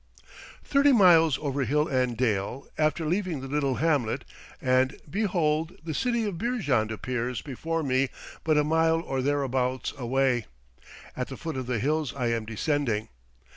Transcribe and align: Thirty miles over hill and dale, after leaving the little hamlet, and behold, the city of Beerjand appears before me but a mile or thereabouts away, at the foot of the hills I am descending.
Thirty 0.63 0.91
miles 0.91 1.37
over 1.37 1.63
hill 1.63 1.87
and 1.87 2.17
dale, 2.17 2.65
after 2.75 3.05
leaving 3.05 3.41
the 3.41 3.47
little 3.47 3.75
hamlet, 3.75 4.25
and 4.59 4.99
behold, 5.07 5.73
the 5.83 5.93
city 5.93 6.25
of 6.25 6.39
Beerjand 6.39 6.89
appears 6.89 7.43
before 7.43 7.83
me 7.83 8.09
but 8.43 8.57
a 8.57 8.63
mile 8.63 9.01
or 9.01 9.21
thereabouts 9.21 9.93
away, 9.95 10.47
at 11.15 11.27
the 11.27 11.37
foot 11.37 11.55
of 11.55 11.67
the 11.67 11.77
hills 11.77 12.15
I 12.15 12.29
am 12.31 12.45
descending. 12.47 13.09